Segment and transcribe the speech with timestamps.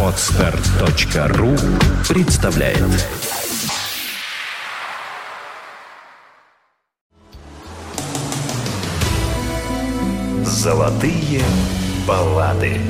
[0.00, 1.56] Отстар.ру
[2.08, 2.78] представляет
[10.44, 11.42] Золотые
[12.06, 12.80] баллады.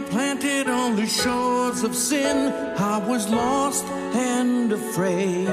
[0.00, 2.52] planted on the shores of sin.
[2.76, 3.84] I was lost
[4.14, 5.48] and afraid.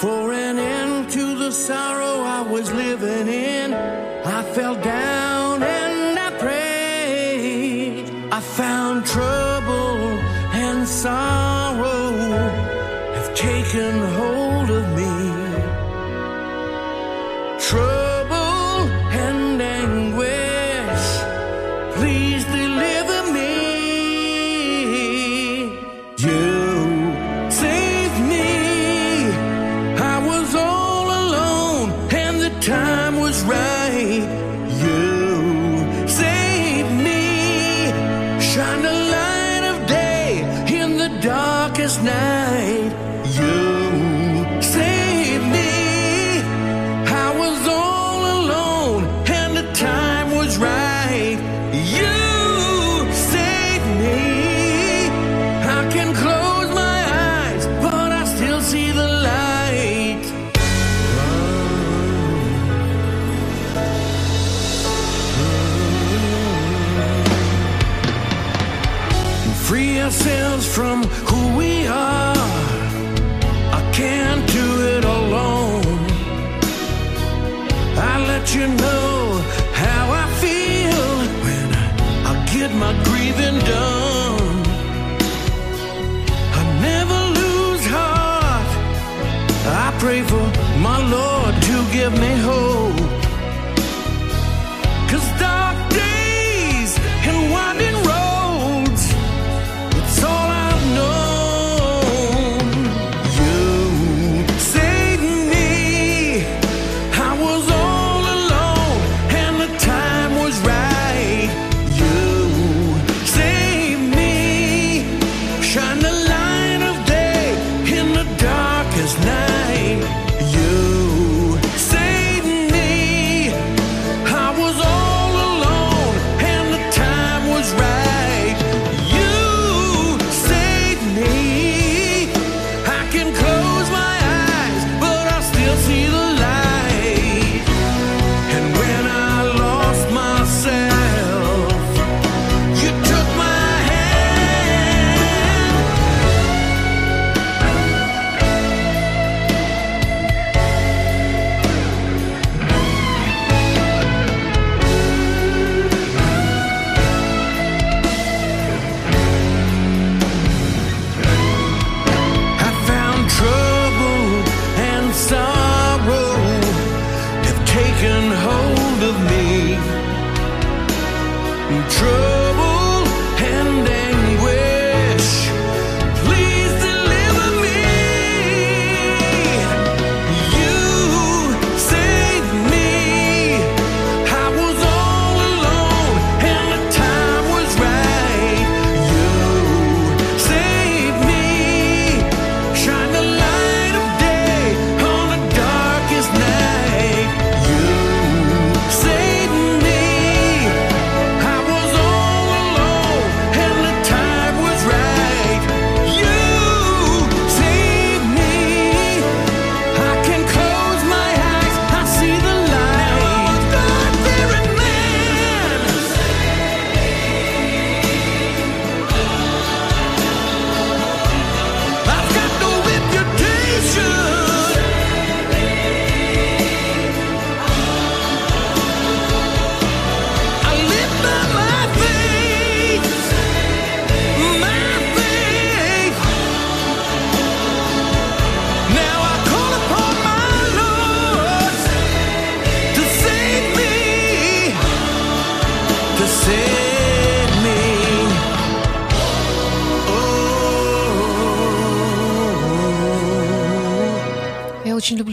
[0.00, 6.30] For an end to the sorrow I was living in, I fell down and I
[6.38, 8.04] prayed.
[8.32, 9.96] I found trouble
[10.52, 11.47] and sorrow.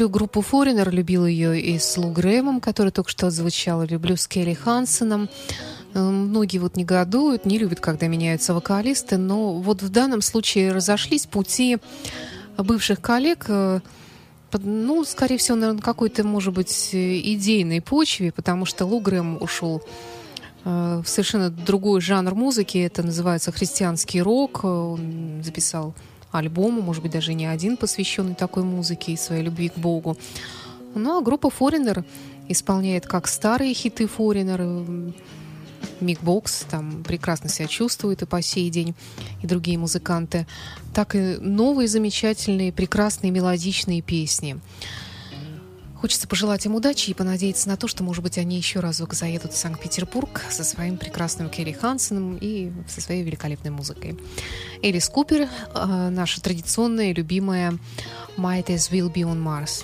[0.06, 4.28] Люблю группу Foreigner, любил ее и с Лу Грэмом, который только что звучал, люблю с
[4.28, 5.30] Келли Хансеном.
[5.94, 11.26] Э, многие вот негодуют, не любят, когда меняются вокалисты, но вот в данном случае разошлись
[11.26, 11.78] пути
[12.58, 13.80] бывших коллег, э,
[14.54, 19.82] ну, скорее всего, наверное, какой-то, может быть, идейной почве, потому что Лу Грэм ушел
[20.66, 22.78] э, в совершенно другой жанр музыки.
[22.78, 24.64] Это называется христианский рок.
[24.64, 25.94] Он записал
[26.38, 30.18] альбом, может быть, даже не один, посвященный такой музыке и своей любви к Богу.
[30.94, 32.04] Ну, а группа Foreigner
[32.48, 35.14] исполняет как старые хиты Foreigner,
[36.02, 38.96] Мик Бокс там прекрасно себя чувствует и по сей день,
[39.42, 40.46] и другие музыканты,
[40.94, 44.60] так и новые замечательные, прекрасные мелодичные песни.
[46.06, 49.54] Хочется пожелать им удачи и понадеяться на то, что, может быть, они еще разок заедут
[49.54, 54.16] в Санкт-Петербург со своим прекрасным Керри Хансеном и со своей великолепной музыкой.
[54.84, 57.80] Элис Купер, э, наша традиционная и любимая
[58.38, 59.84] «Might as will be on Mars».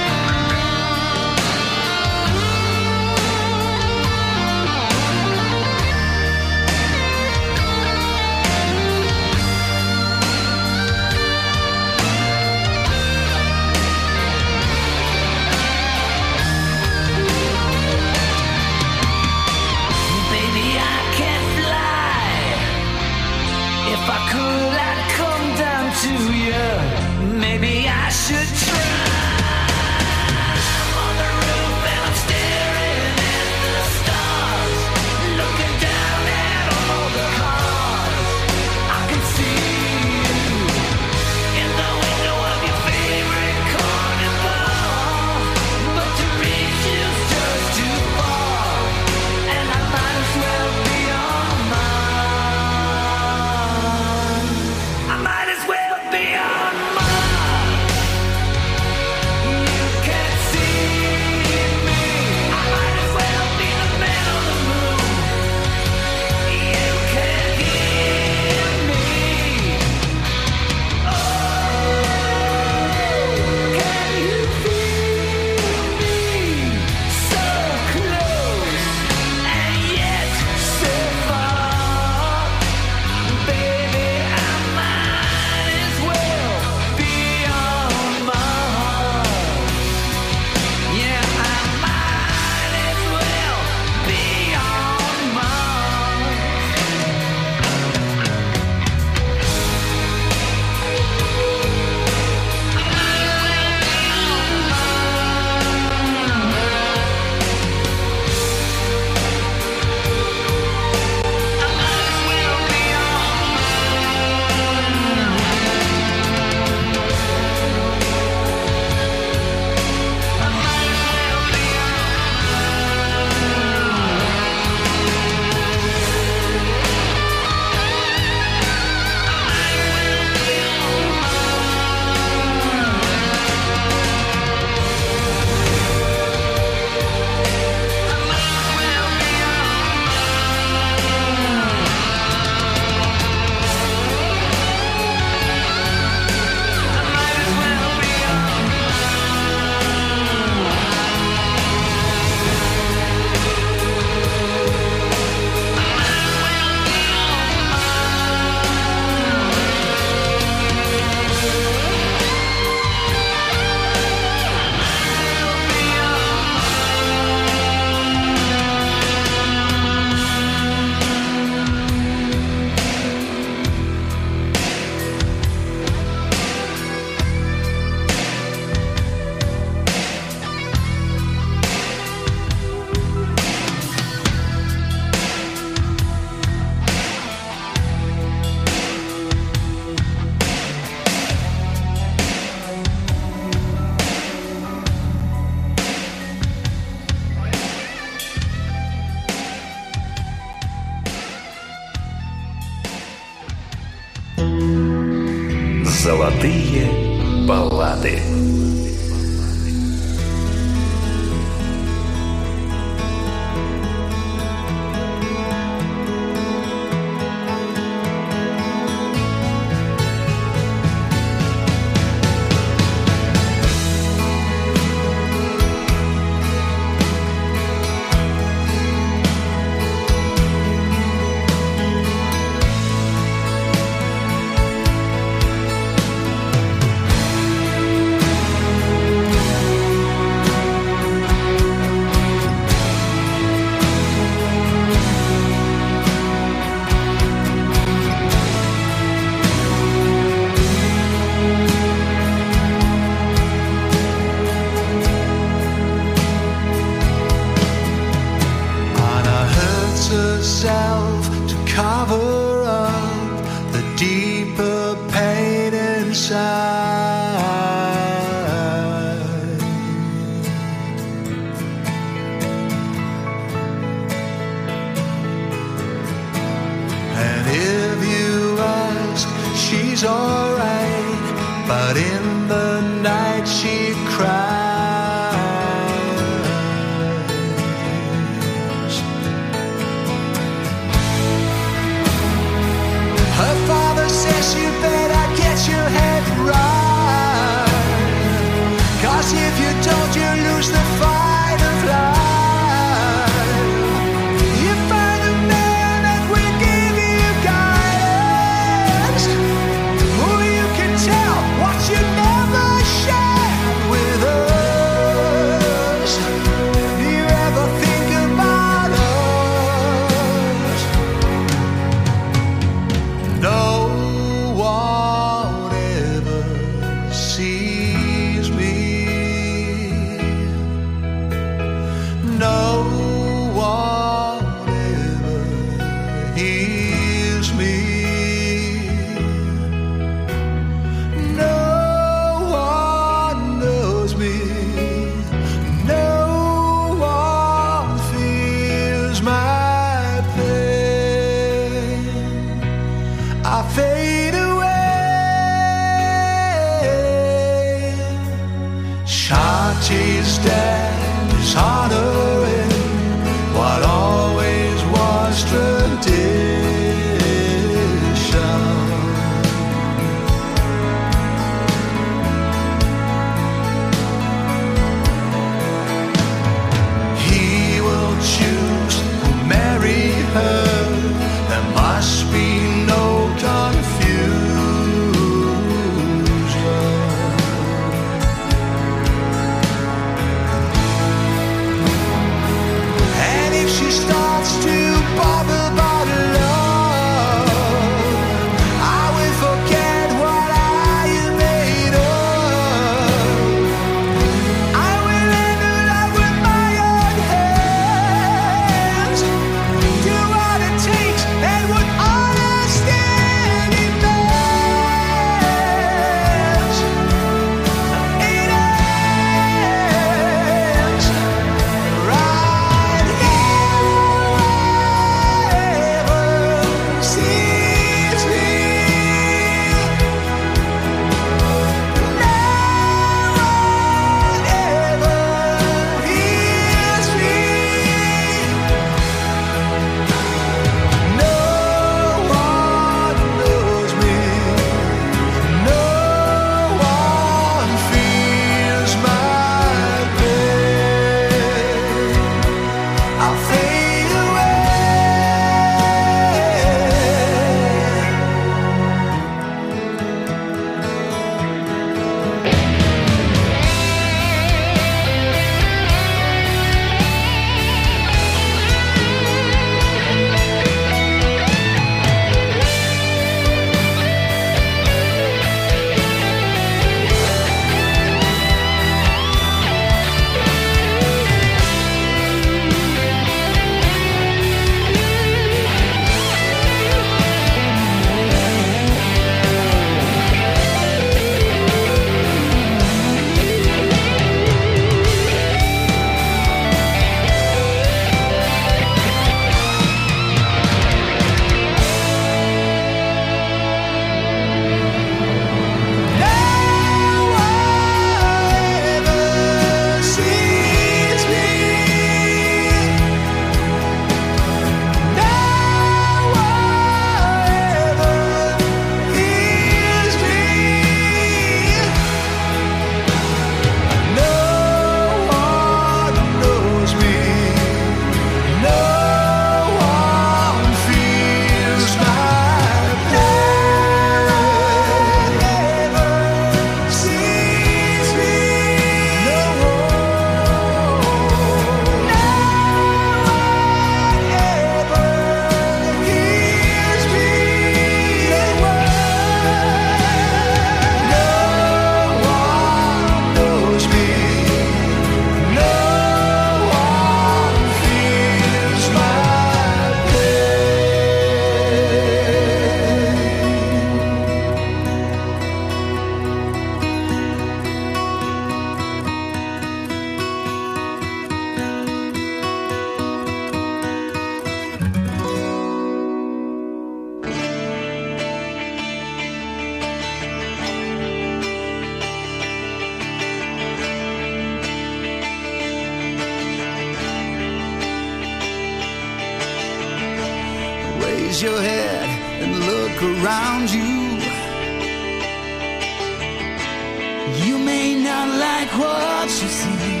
[598.38, 600.00] like what you see.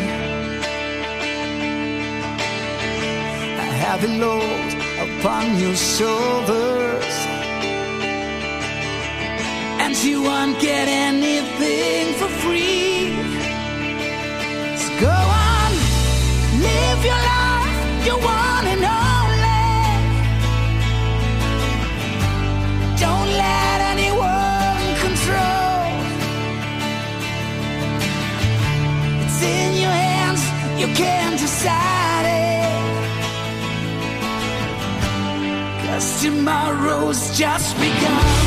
[3.66, 4.70] I have a load
[5.06, 7.14] upon your shoulders,
[9.82, 13.12] and you won't get anything for free.
[14.82, 15.16] So go
[15.50, 15.70] on,
[16.66, 18.06] live your life.
[18.06, 19.03] You want to know.
[30.94, 32.64] can decide it.
[35.86, 38.43] Cause tomorrow's just begun.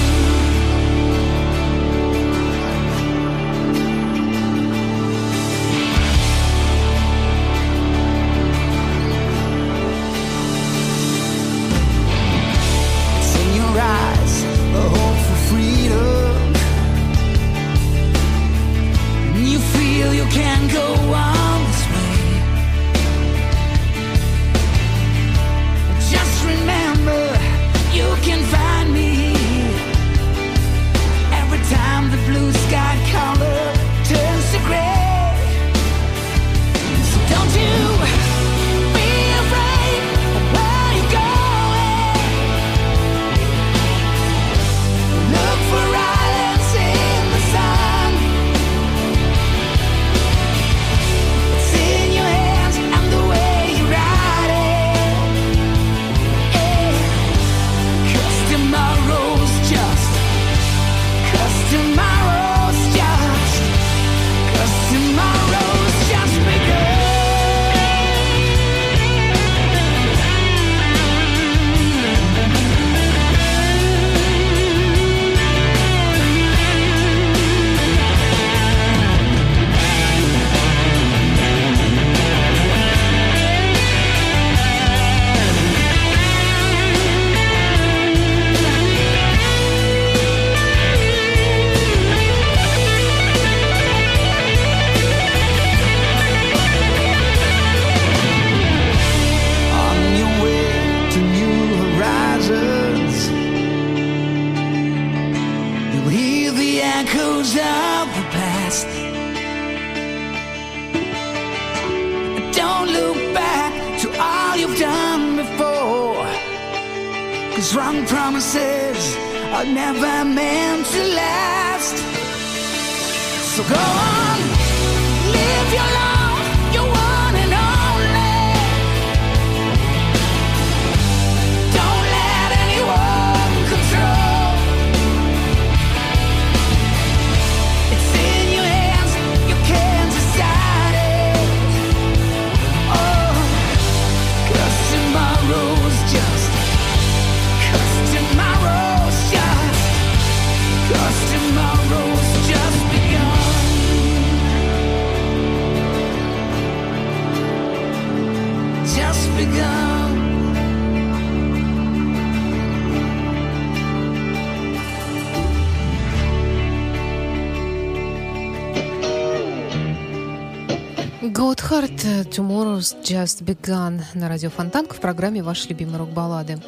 [172.77, 176.61] «Tomorrow's Just Begun» на радио Фонтанка в программе «Ваши любимые рок-баллады».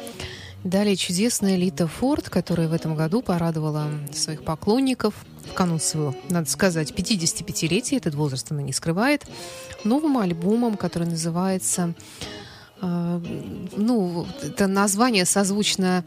[0.64, 5.14] Далее чудесная Лита Форд, которая в этом году порадовала своих поклонников
[5.48, 9.24] в канун своего, надо сказать, 55-летия, этот возраст она не скрывает,
[9.84, 11.94] новым альбомом, который называется,
[12.82, 13.20] э,
[13.76, 16.04] ну, это название созвучно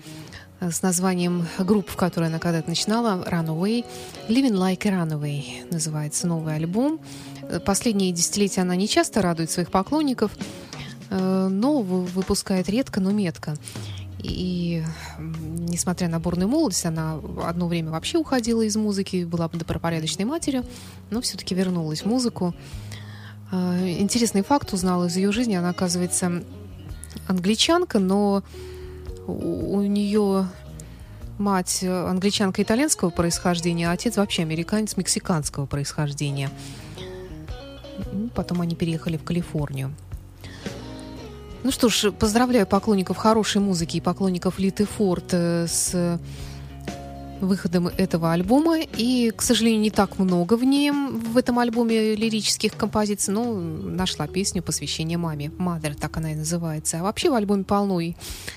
[0.60, 3.86] с названием группы, в которой она когда-то начинала, Runaway.
[4.28, 7.00] Living Like Runaway называется новый альбом.
[7.66, 10.32] Последние десятилетия она не часто радует своих поклонников,
[11.10, 13.56] э, но выпускает редко, но метко.
[14.20, 14.84] И
[15.20, 20.66] несмотря на бурную молодость, она одно время вообще уходила из музыки, была добропорядочной матерью,
[21.10, 22.56] но все-таки вернулась в музыку.
[23.52, 25.56] Э, интересный факт узнала из ее жизни.
[25.56, 26.44] Она, оказывается,
[27.28, 28.44] англичанка, но
[29.28, 30.48] у нее
[31.38, 36.50] мать англичанка итальянского происхождения, а отец вообще американец мексиканского происхождения.
[38.34, 39.94] Ну, потом они переехали в Калифорнию.
[41.64, 46.20] Ну что ж, поздравляю поклонников хорошей музыки и поклонников Литы Форд э, с
[47.40, 48.80] выходом этого альбома.
[48.80, 54.28] И, к сожалению, не так много в нем, в этом альбоме лирических композиций, но нашла
[54.28, 55.52] песню посвящение маме.
[55.58, 57.00] Mother, так она и называется.
[57.00, 58.16] А вообще в альбоме полно и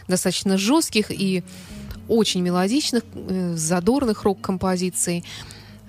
[0.09, 1.45] достаточно жестких и
[2.09, 5.23] очень мелодичных, э, задорных рок-композиций.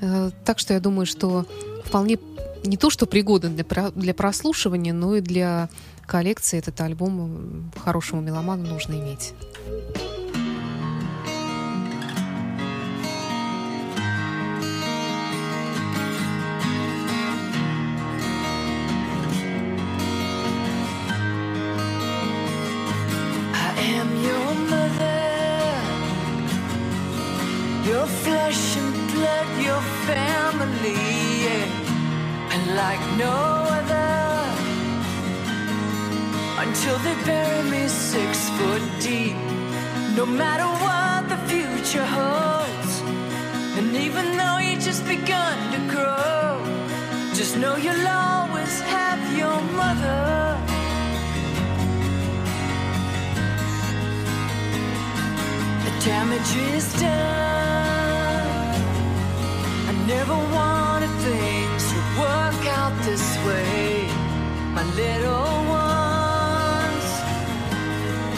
[0.02, 1.46] Э, так что я думаю, что
[1.86, 2.20] вполне
[2.64, 5.70] не то, что пригоден для, для прослушивания, но и для
[6.06, 9.34] коллекции этот альбом хорошему меломану нужно иметь.
[28.24, 31.17] flesh and blood, your family,
[32.78, 33.38] like no
[33.78, 34.10] other.
[36.64, 39.36] Until they bury me six foot deep
[40.20, 42.94] no matter what the future holds.
[43.78, 46.46] And even though you just begun to grow,
[47.40, 50.26] just know you'll always have your mother.
[55.86, 57.97] The damage is done.
[64.98, 67.08] Little ones.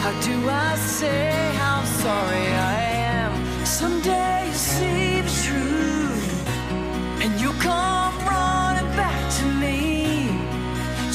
[0.02, 2.80] How do I say how sorry I
[3.16, 3.32] am?
[3.64, 6.28] Someday you see the truth,
[7.22, 9.78] and you come running back to me.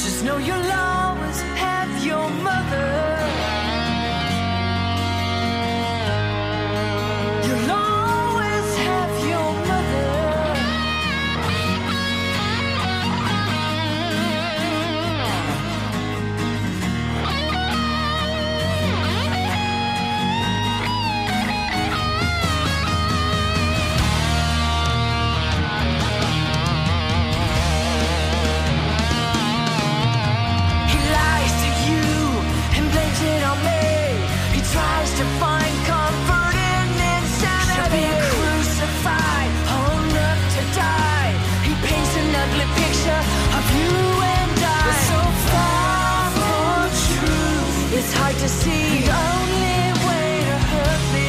[0.03, 0.84] Just know you'll always
[48.45, 51.27] The only way to hurt me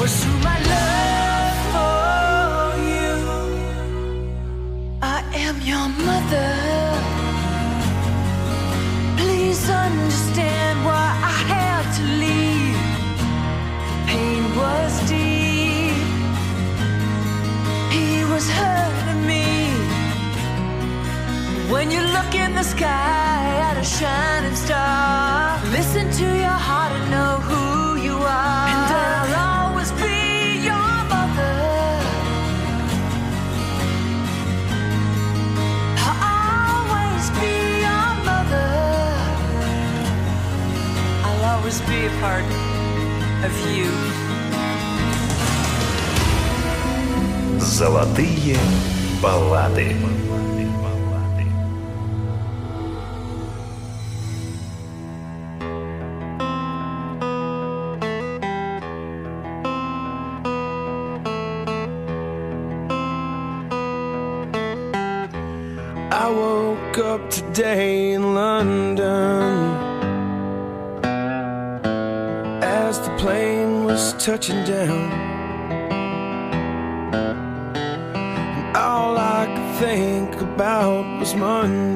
[0.00, 3.14] was through my love for you.
[5.02, 6.52] I am your mother.
[9.16, 12.80] Please understand why I had to leave.
[14.06, 15.98] Pain was deep.
[17.90, 19.45] He was hurting me.
[21.71, 27.05] When you look in the sky at a shining star, listen to your heart and
[27.15, 28.67] know who you are.
[28.71, 29.35] And then I'll
[29.71, 30.19] always be
[30.69, 31.57] your mother.
[36.07, 36.21] I'll
[36.75, 37.55] always be
[37.87, 38.71] your mother.
[41.25, 42.45] I'll always be a part
[43.47, 43.89] of you.
[47.59, 48.57] Золотые
[49.21, 49.95] баллады.
[67.56, 69.72] Today in London
[72.62, 75.10] as the plane was touching down.
[78.58, 81.95] And all I could think about was Monday.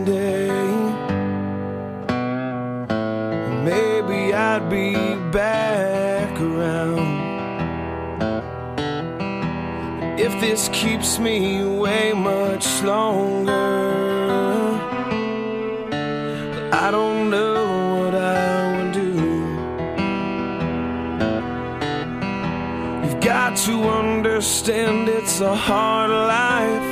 [26.08, 26.90] Life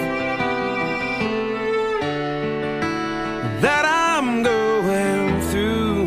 [3.63, 6.07] that I'm going through.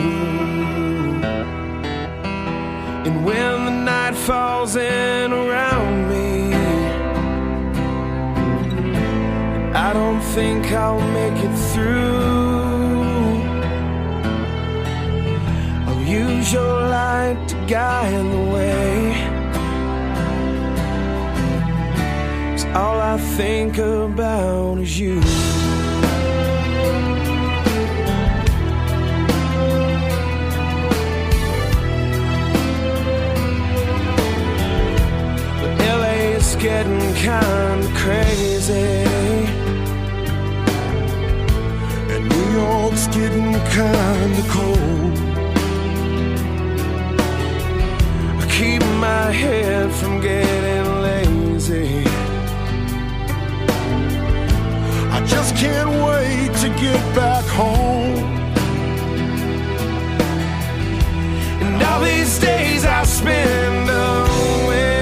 [3.07, 6.53] And when the night falls in around me,
[9.73, 12.21] I don't think I'll make it through.
[15.87, 19.00] I'll use your light to guide the way.
[22.75, 25.19] All I think about is you.
[35.59, 39.05] But LA is getting kinda crazy.
[42.13, 45.17] And New York's getting kinda cold.
[48.39, 50.80] I keep my head from getting
[55.31, 58.17] just can't wait to get back home.
[61.63, 64.97] And all these days I spend away.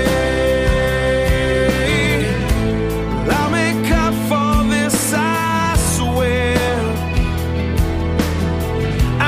[3.37, 6.57] I'll make up for this, I swear.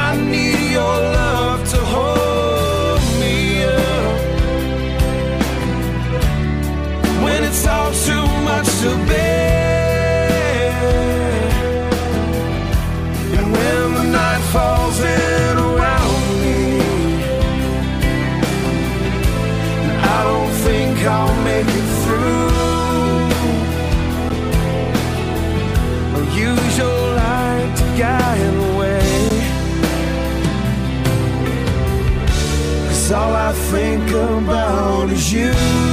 [0.06, 4.20] I need your love to hold me up.
[7.24, 9.31] When it's all too much to bear.
[34.12, 35.91] think about is you.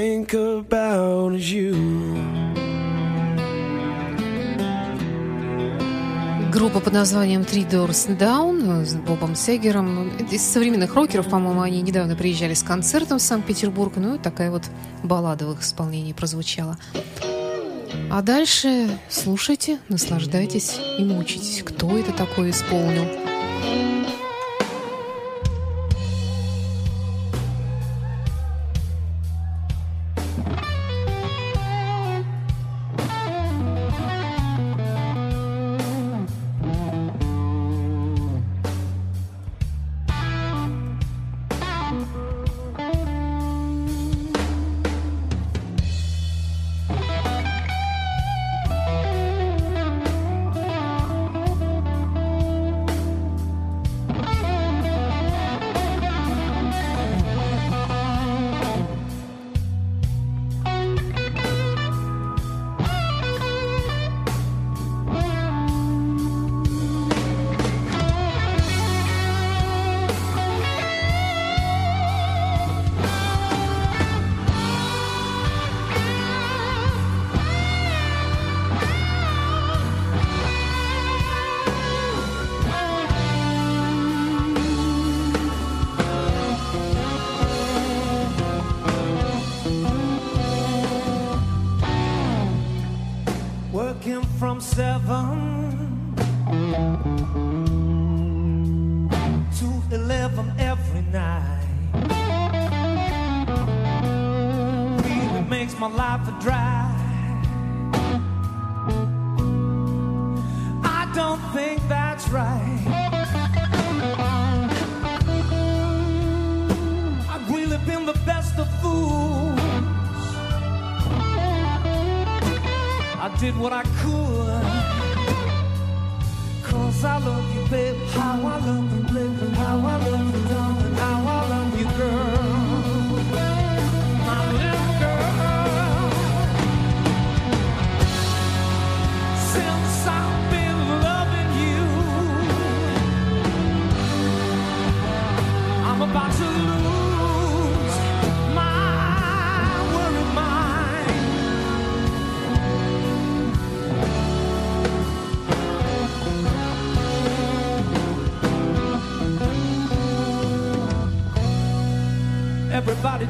[0.00, 1.74] think about is you.
[6.50, 10.08] Группа под названием Three Doors Down с Бобом Сегером.
[10.30, 13.92] Из современных рокеров, по-моему, они недавно приезжали с концертом в Санкт-Петербург.
[13.96, 14.62] Ну и такая вот
[15.04, 16.78] баллада в их исполнении прозвучала.
[18.10, 23.04] А дальше слушайте, наслаждайтесь и мучитесь, кто это такое исполнил.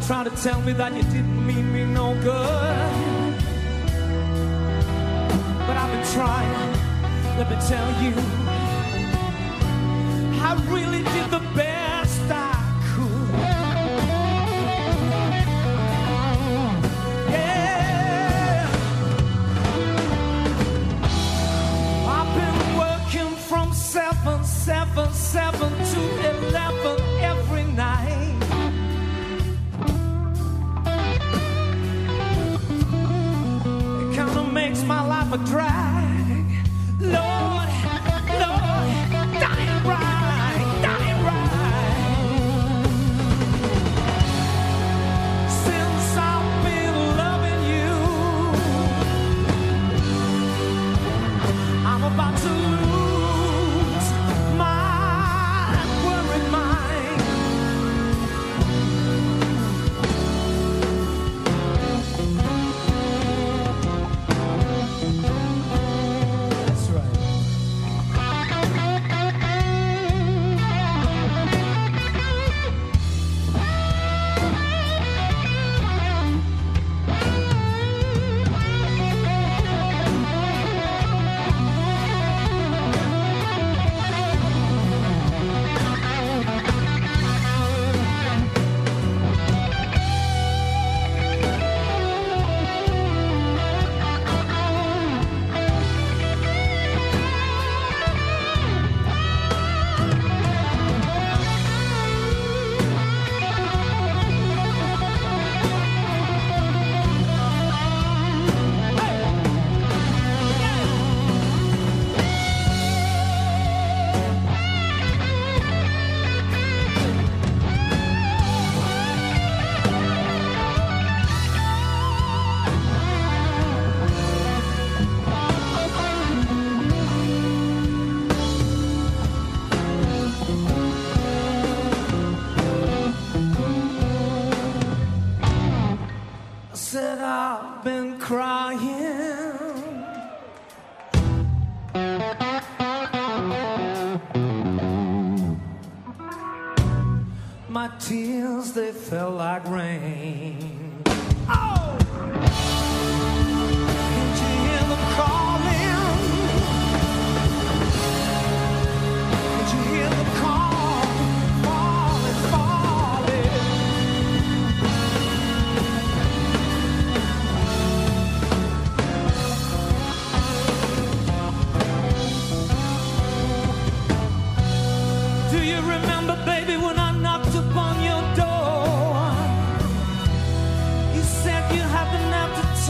[0.01, 3.35] you try to tell me that you didn't mean me no good.
[5.67, 6.73] But I've been trying,
[7.39, 8.15] let me tell you,
[10.43, 11.90] I really did the best.
[35.47, 35.90] dry.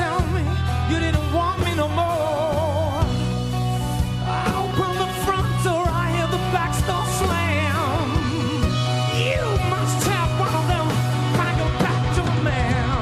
[0.00, 0.44] Tell me
[0.90, 3.00] you didn't want me no more.
[4.42, 8.06] I opened the front door, I hear the back door slam.
[9.26, 9.42] You
[9.74, 10.88] must have one of them
[11.40, 12.98] kind of back door man.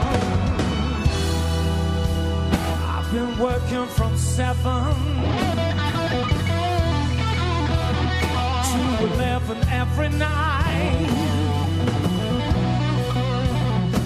[2.94, 4.94] I've been working from seven.
[8.70, 8.80] to
[9.14, 11.38] 11 every night.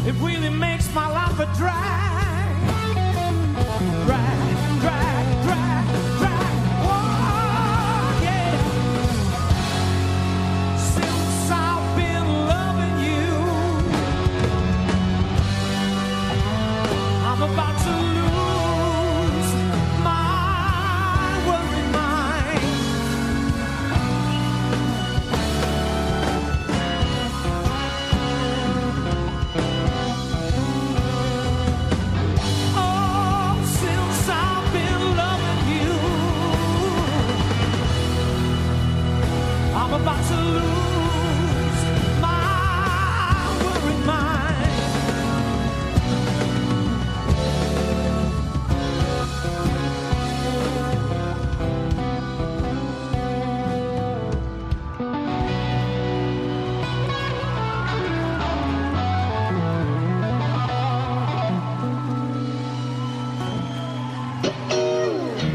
[0.08, 1.46] It really makes my life a.
[1.56, 2.11] Drag,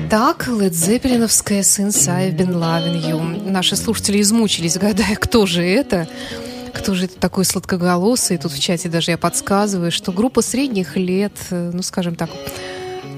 [0.09, 3.49] Так, Лед Зеппелиновская «Since I've been loving you».
[3.51, 6.07] Наши слушатели измучились, гадая, кто же это.
[6.73, 8.37] Кто же это такой сладкоголосый?
[8.37, 12.29] Тут в чате даже я подсказываю, что группа средних лет, э, ну, скажем так,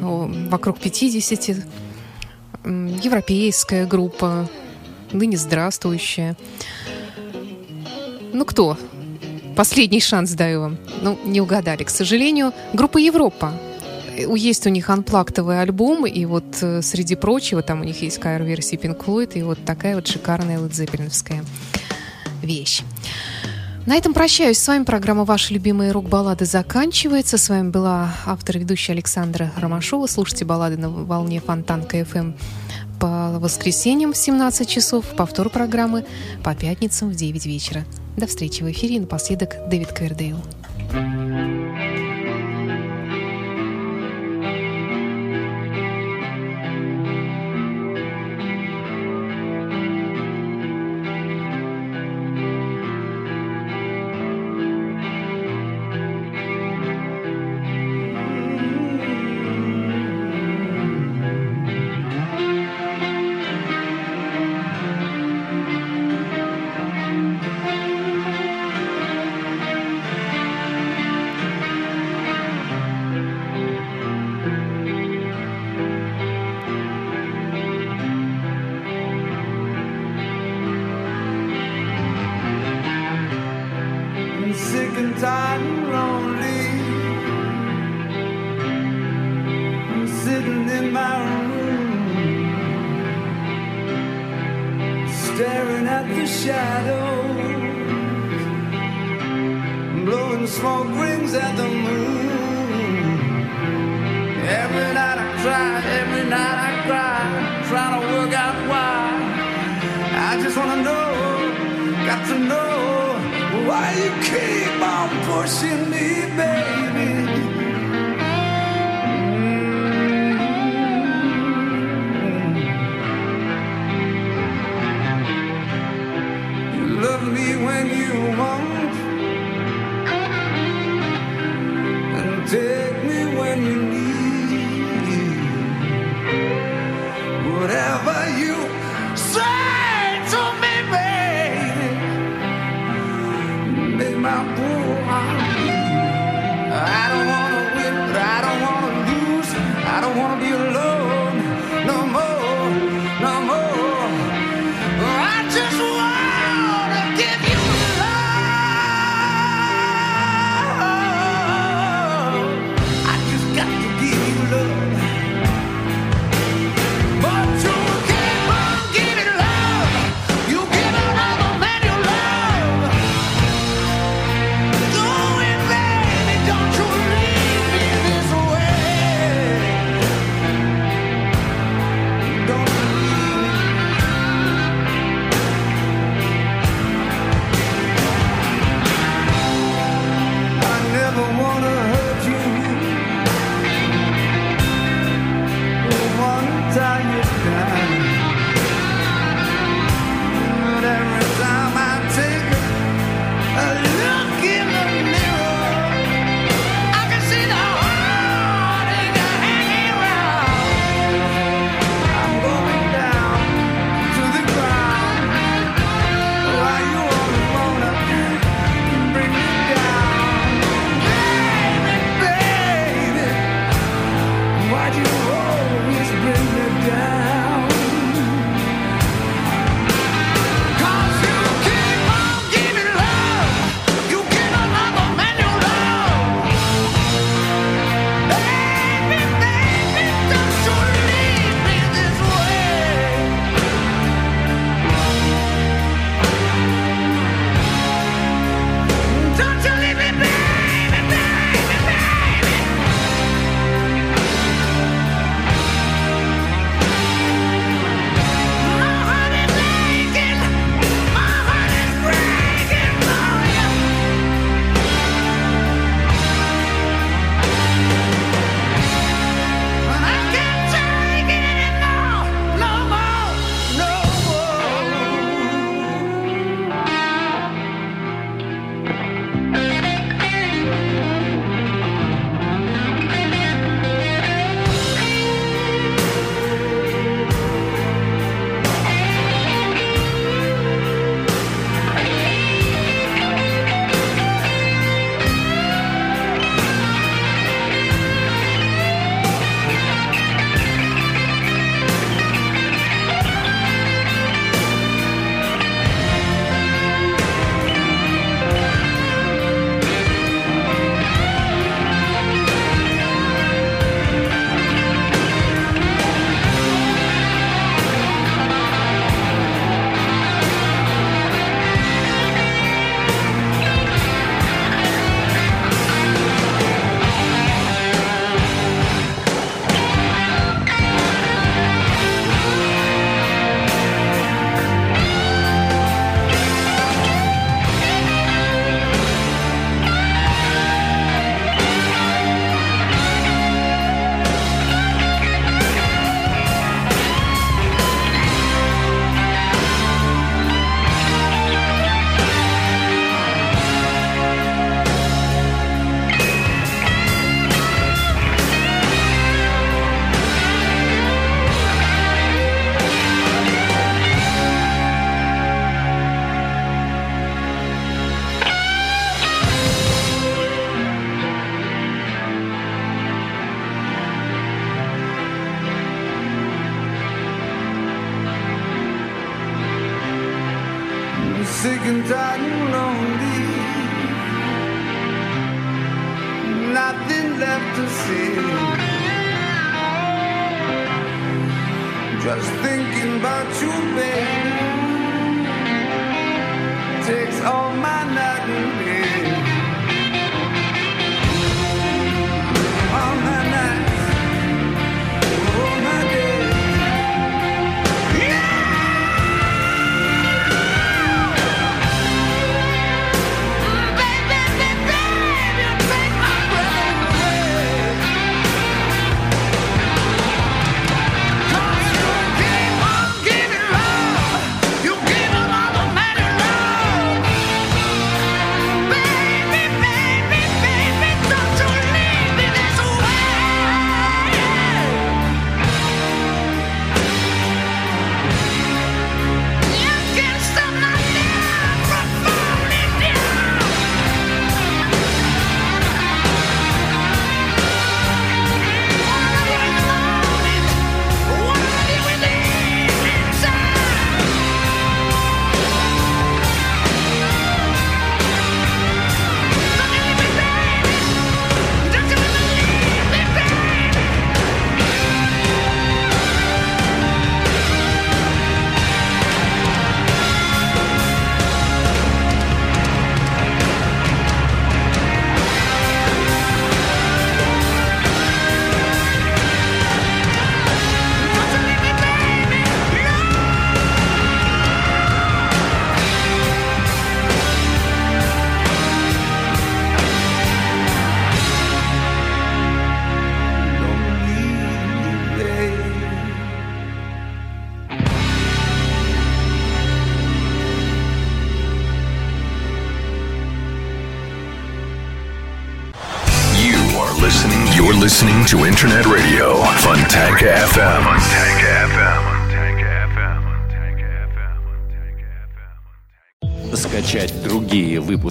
[0.02, 1.58] вокруг 50,
[2.64, 4.50] м, европейская группа,
[5.12, 6.36] ныне здравствующая.
[8.34, 8.80] Ну, кто?
[9.56, 10.78] Последний шанс даю вам.
[11.04, 12.52] Ну, не угадали, к сожалению.
[12.74, 13.54] Группа «Европа».
[14.36, 18.78] Есть у них анплактовый альбом, и вот э, среди прочего там у них есть кавер-версии
[18.78, 21.44] Pink Floyd, и вот такая вот шикарная ледзеппелиновская
[22.42, 22.84] вещь.
[23.86, 24.84] На этом прощаюсь с вами.
[24.84, 27.38] Программа «Ваши любимые рок-баллады» заканчивается.
[27.38, 30.06] С вами была автор и ведущая Александра Ромашова.
[30.06, 32.38] Слушайте баллады на волне Фонтанка FM
[33.00, 36.06] по воскресеньям в 17 часов, повтор программы
[36.44, 37.86] по пятницам в 9 вечера.
[38.18, 38.98] До встречи в эфире.
[38.98, 40.40] И напоследок Дэвид Квердейл.
[40.92, 41.89] I'm